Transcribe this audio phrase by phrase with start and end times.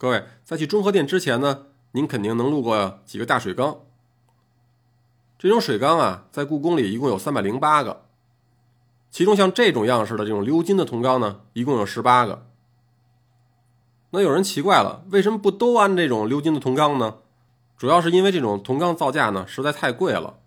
[0.00, 3.80] 各位在去中和殿之前呢，您肯定能路过几个大水缸。
[5.38, 8.06] 这种水缸啊，在故宫里一共有三百零八个，
[9.10, 12.46] 其中像这种样式的这种鎏金的铜缸呢，一共有十八个。
[14.12, 17.18] 那有人奇怪了，为什么不都安这种鎏金的铜缸呢？
[17.76, 20.38] 主要是因为这种铜缸造价呢实在太贵了，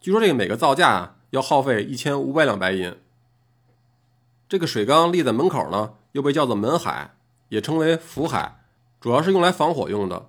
[0.00, 2.96] 据说这个每个造价啊要耗费一千五百两白银。
[4.48, 7.14] 这个水缸立在门口呢，又被叫做门海，
[7.50, 8.60] 也称为福海。
[9.02, 10.28] 主要是用来防火用的。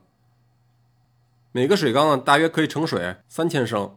[1.52, 3.96] 每个水缸呢，大约可以盛水三千升。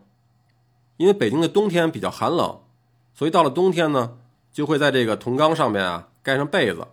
[0.98, 2.60] 因为北京的冬天比较寒冷，
[3.14, 4.18] 所以到了冬天呢，
[4.52, 6.88] 就会在这个铜缸上面啊盖上被子，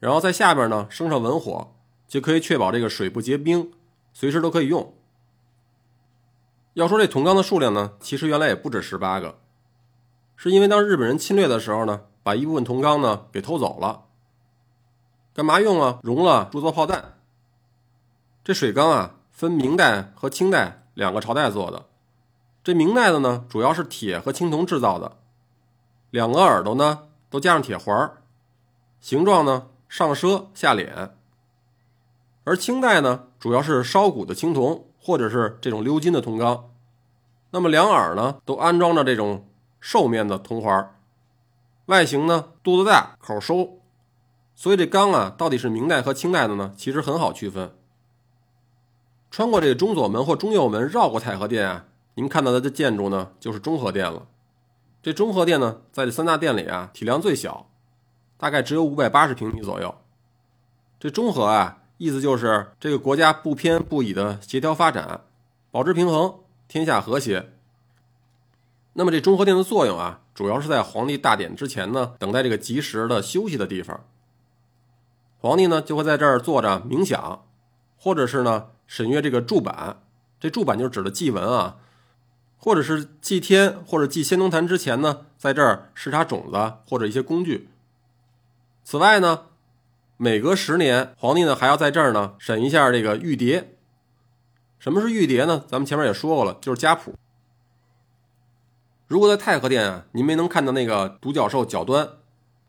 [0.00, 1.72] 然后在下边呢生上文火，
[2.08, 3.70] 就可以确保这个水不结冰，
[4.12, 4.92] 随时都可以用。
[6.74, 9.38] 要说这铜缸的数量呢，其实原来也不止十八个，
[10.36, 14.06] 是因为当日本人侵略的时候呢，把一部分铜缸呢给偷走了。
[15.32, 16.00] 干嘛用啊？
[16.02, 17.19] 熔了铸造炮弹。
[18.42, 21.86] 这水缸啊，分明代和清代两个朝代做的。
[22.64, 25.18] 这明代的呢，主要是铁和青铜制造的，
[26.10, 28.12] 两个耳朵呢都加上铁环，
[29.00, 31.10] 形状呢上奢下敛。
[32.44, 36.70] 而清代呢，主要是烧骨的青铜或者是这种鎏金的铜缸，
[37.50, 39.48] 那么两耳呢都安装着这种
[39.80, 40.96] 兽面的铜环，
[41.86, 43.80] 外形呢肚子大口收，
[44.54, 46.72] 所以这缸啊到底是明代和清代的呢？
[46.76, 47.74] 其实很好区分。
[49.30, 54.26] 穿过这个中左门或中右门，绕过太和殿啊，您看到的这建筑呢，就是中和殿了。
[55.02, 57.70] 这中和殿呢，在这三大殿里啊，体量最小，
[58.36, 59.94] 大概只有五百八十平米左右。
[60.98, 65.20] 这中和啊，意思就是这个国家不偏不倚的协调发展，
[65.70, 66.34] 保持平衡，
[66.66, 67.52] 天下和谐。
[68.94, 74.04] 那么这中和殿的作用啊，主要是在皇帝大典之前呢，等待这个及时的休息的地方。
[75.38, 77.44] 皇帝呢，就会在这儿坐着冥想，
[77.96, 78.66] 或者是呢。
[78.90, 80.02] 审阅这个柱板，
[80.40, 81.76] 这柱板就是指的祭文啊，
[82.58, 87.68] 或者是祭天或者祭先农坛之前呢，在这儿视察种子或者一些工具。
[88.82, 89.42] 此外呢，
[90.16, 93.66] 每隔十年，皇帝呢还要在这儿呢审一下这个玉牒。
[94.80, 95.62] 什么是玉牒呢？
[95.68, 97.14] 咱们前面也说过了，就是家谱。
[99.06, 102.08] 如果在太和殿啊，您没能看到那个独角兽角端，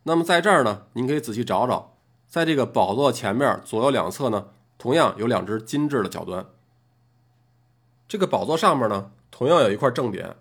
[0.04, 1.98] 那么在这儿呢，您可以仔细找找，
[2.28, 4.50] 在这个宝座前面左右两侧呢。
[4.82, 6.44] 同样有两只金质的角端。
[8.08, 10.34] 这个宝座上面呢，同样有一块正匾，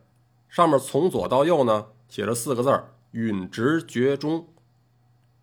[0.49, 4.49] 上面从左到右呢写着四个字儿“允直厥中”。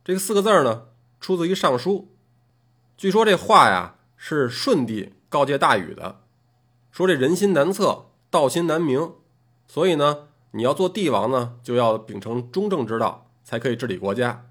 [0.03, 0.87] 这个四个字儿呢，
[1.19, 1.91] 出自于《尚书》。
[2.97, 6.21] 据说这话呀是舜帝告诫大禹的，
[6.89, 9.13] 说这人心难测，道心难明，
[9.67, 14.47] 所以呢，你要做帝王呢，就要秉承中正之道，才可以治理国家。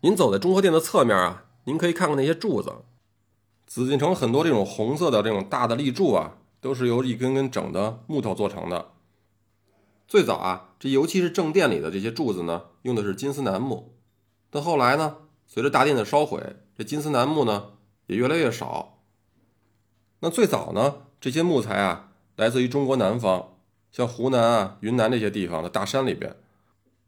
[0.00, 1.44] 您走在中和殿的侧面啊。
[1.64, 2.72] 您可以看看那些柱子，
[3.66, 8.92] 紫禁城很多这种红色的这种大的立柱啊，都是由一根根整的木头做成的。
[10.08, 13.94] 最早啊，这尤其是正殿里的这些柱子呢，用的是金丝楠木。
[14.50, 17.74] 但后来呢，随着大殿的烧毁，这金丝楠木呢
[18.06, 18.98] 也越来越少。
[20.20, 23.56] 那最早呢，这些木材啊，来自于中国南方，
[23.92, 26.34] 像湖南啊、云南这些地方的大山里边。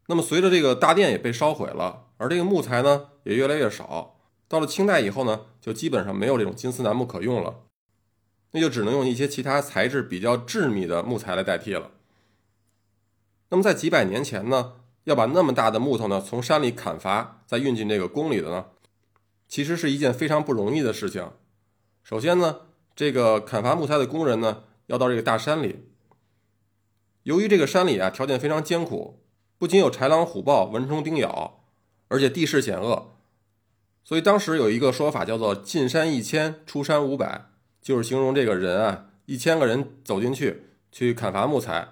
[0.07, 4.12] 那么随着这个大殿也被烧毁了，而这个木材呢也越来越少。
[4.53, 7.61] 到了清代以后呢，就基本上没有这种金丝楠木可用了，
[8.51, 11.89] 那就只能用一些其他材质比较致密的木材来代替了。
[13.49, 14.73] 那么在几百年前呢，
[15.05, 18.67] 要把那么大的木头呢从山里砍伐再运进这个宫里的呢，
[19.47, 21.31] 其实是一件非常不容易的事情。
[22.03, 22.57] 首先呢，
[22.95, 25.87] 这个砍伐木材的工人呢要到这个大山里，
[27.23, 29.23] 由于这个山里啊条件非常艰苦，
[29.57, 31.63] 不仅有豺狼虎豹、蚊虫叮咬，
[32.09, 33.09] 而且地势险恶。
[34.03, 37.45] 所以当时有一个说法叫做“进山一千，出山五百”，
[37.81, 41.87] 就是形容这个人啊，一千个人走进去去砍伐木材，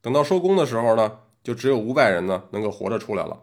[0.00, 3.42] 等到收工的时候呢，就只有五百人呢能够活着出来了。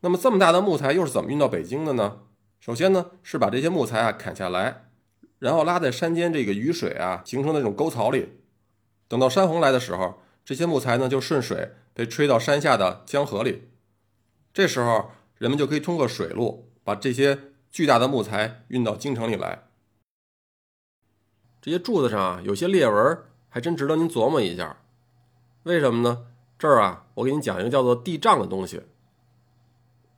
[0.00, 2.18] 那么这么大的木材又是怎么运到北京的呢？
[2.60, 4.88] 首先呢是把这些木材啊砍下来，
[5.38, 8.40] 然后拉在山间这个雨水啊形成那种沟槽里，
[9.08, 13.68] 等到山洪来的时候，这些木材呢就顺水被吹到山下的江河里，
[14.52, 16.65] 这时候人们就可以通过水路。
[16.86, 17.36] 把这些
[17.68, 19.64] 巨大的木材运到京城里来。
[21.60, 23.18] 这些柱子上啊，有些裂纹，
[23.48, 24.76] 还真值得您琢磨一下。
[25.64, 26.26] 为什么呢？
[26.56, 28.82] 这儿啊，我给你讲一个叫做地障的东西。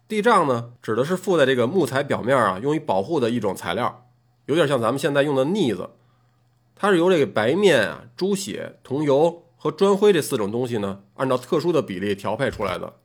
[0.06, 4.06] 地障呢，指的是附在这个木材表面啊，用于保护的一种材料，
[4.44, 5.88] 有点像咱们现在用的腻子。
[6.76, 12.98] 它是由这个白面啊、猪血、桐油和砖灰这四种东西呢，按照特殊的比例调配出来的。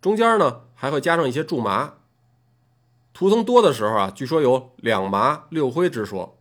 [0.00, 1.94] 中间呢，还会加上一些苎麻。
[3.12, 6.38] 图层多的时候啊，据说有两麻六灰之说。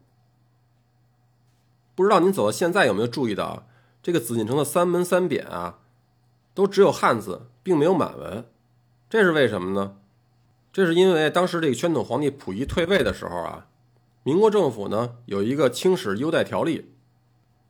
[1.93, 3.67] 不知道您走到现在有没有注意到，
[4.01, 5.79] 这个紫禁城的三门三匾啊，
[6.53, 8.45] 都只有汉字，并没有满文，
[9.09, 9.97] 这是为什么呢？
[10.71, 13.67] 这是因为当时这个宣统皇帝溥仪退位的时候啊，
[14.23, 16.93] 民国政府呢有一个清史优待条例，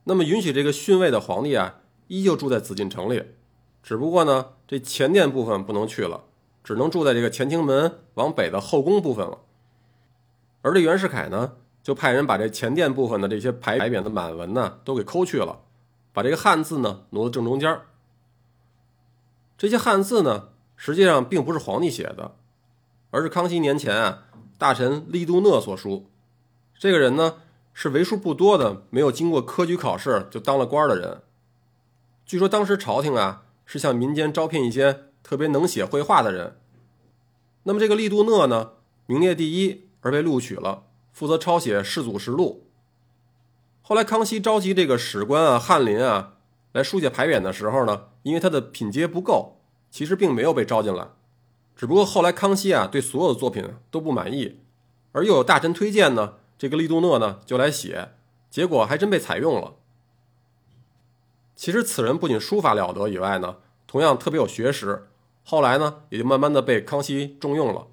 [0.03, 3.23] 那么允许这个逊位的皇帝啊依旧住在紫禁城里，
[3.81, 6.25] 只不过呢这前殿部分不能去了，
[6.63, 9.39] 只能住在这个乾清门往北的后宫部分了。
[10.61, 15.61] 而这袁世凯呢就派人把这前殿部分的这些牌匾的满文呢都给抠去了，
[16.13, 17.79] 把这个汉字呢挪到正中间。
[19.57, 22.35] 这些汉字呢实际上并不是皇帝写的。
[23.13, 24.23] 而是康熙年前啊，
[24.57, 26.09] 大臣利杜讷所书。
[26.79, 27.39] 这个人呢，
[27.73, 31.21] 是为数不多的没有经过科举考试就当了官的人。
[32.25, 36.57] 据说当时朝廷啊，是向民间招聘一些特别能写绘画的人。
[37.63, 38.73] 那么这个利杜讷呢，
[39.05, 40.83] 名列第一，而被录取了，
[41.13, 42.67] 负责抄写世祖实录。
[43.81, 46.33] 后来康熙召集这个史官啊、翰林啊
[46.73, 51.07] 来书写牌匾的时候呢，因为他的品阶不够，其实并没有被招进来。
[51.77, 54.59] 只不过后来康熙啊对所有的作品都不满意，
[55.13, 58.09] 而又有大臣推荐呢，这个利杜讷呢就来写，
[58.49, 59.75] 结果还真被采用了。
[61.55, 65.07] 其实此人不仅书法了得以外呢，同样特别有学识，
[65.43, 67.87] 后来呢也就慢慢的被康熙重用了。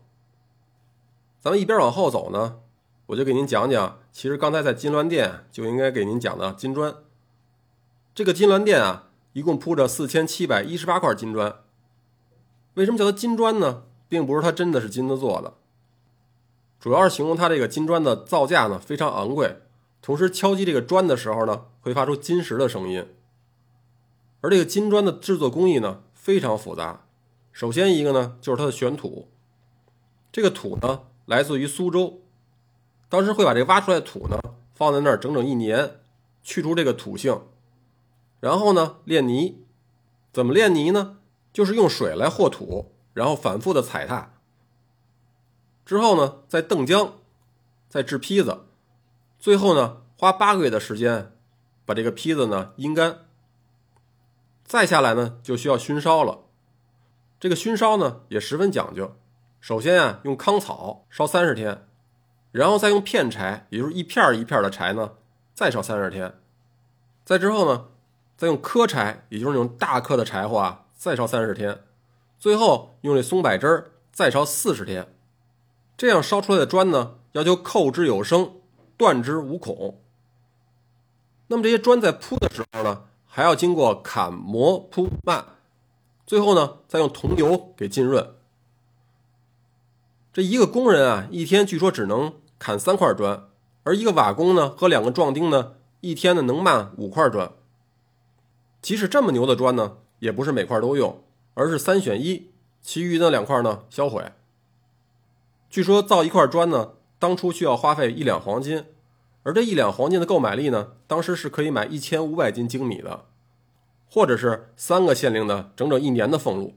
[1.41, 2.61] 咱们一边往后走呢，
[3.07, 6.95] 我就给您讲讲，其实刚才在金銮殿就应该给您讲的金砖。
[8.15, 11.61] 这个金銮殿啊，一共铺着四千七百一十八块金砖。
[12.75, 13.85] 为什么叫它金砖呢？
[14.09, 15.53] 并不是它真的是金子做的，
[16.81, 19.59] 主要是形容它这个金砖的造价呢非常昂贵，
[20.01, 23.07] 同时敲击这个砖的时候呢会发出金石的声音。
[24.41, 27.05] 而这个金砖的制作工艺呢非常复杂，
[27.59, 29.27] 首先一个呢就是它的选土，
[30.31, 32.21] 这个土呢来自于苏州，
[33.09, 34.39] 当时会把这挖出来的土呢
[34.77, 35.99] 放在那儿整整一年，
[36.45, 37.43] 去除这个土性，
[38.39, 39.65] 然后呢炼泥，
[40.33, 41.19] 怎么炼泥呢？
[41.53, 44.35] 就是用水来和土，然后反复的踩踏，
[45.85, 47.15] 之后呢，再澄浆，
[47.89, 48.67] 再制坯子，
[49.37, 51.33] 最后呢，花八个月的时间
[51.85, 53.27] 把这个坯子呢阴干，
[54.63, 56.45] 再下来呢，就需要熏烧了。
[57.41, 59.17] 这个熏烧呢也十分讲究，
[59.61, 61.87] 首先啊，用糠草烧三十天，
[62.53, 65.13] 然后再用片柴，也就是一片一片的柴呢，
[65.55, 66.41] 再烧三十天，
[67.25, 67.87] 再之后呢，
[68.37, 70.85] 再用磕柴，也就是那种大颗的柴火啊。
[70.99, 71.85] 再烧三十天，
[72.41, 75.15] 最后用这松柏枝儿再烧四十天，
[75.97, 78.55] 这样烧出来的砖呢，要求扣之有声，
[78.97, 80.03] 断之无孔。
[81.47, 85.45] 那么这些砖在铺的时候呢，还要经过砍磨铺漫，
[86.29, 88.35] 最后呢，再用桐油给浸润。
[90.33, 93.49] 这一个工人啊，一天据说只能砍三块砖，
[93.83, 95.73] 而一个瓦工呢和两个壮丁呢，
[96.03, 97.51] 一天呢能卖五块砖。
[98.81, 99.97] 即使这么牛的砖呢。
[100.21, 101.23] 也不是每块都用，
[101.55, 102.51] 而是三选一，
[102.83, 104.33] 其余的两块呢销毁。
[105.71, 108.85] 据说造一块砖呢，当初需要花费一两黄金，
[109.45, 113.27] 而这一两黄金的购买力呢，当时是可以买一千五百斤精米的，
[114.11, 116.75] 或者是三个县令的整整一年的俸禄。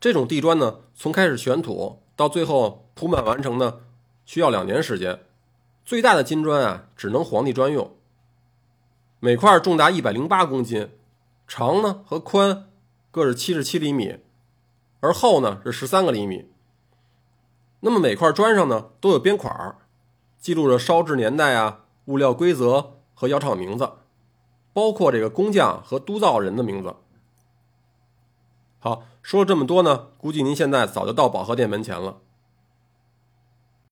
[0.00, 3.80] 这种地砖呢，从开始选土到最后铺满完成呢，
[4.24, 5.20] 需要两年时间。
[5.84, 7.96] 最大的金砖啊，只能皇帝专用，
[9.20, 10.90] 每块重达一百零八公斤。
[11.46, 12.68] 长呢和宽
[13.10, 14.18] 各是七十七厘米，
[15.00, 16.50] 而厚呢是十三个厘米。
[17.80, 19.78] 那么每块砖上呢都有边款，
[20.38, 23.90] 记录着烧制年代啊、物料规则和窑厂名字，
[24.78, 26.94] 包括这个工匠和督造人的名字。
[28.78, 32.18] 好，说了这么多呢，估计您现在早就到保和殿门前了。